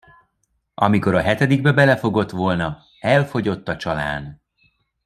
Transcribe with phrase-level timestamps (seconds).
[0.73, 4.41] Amikor a hetedikbe belefogott volna, elfogyott a csalán.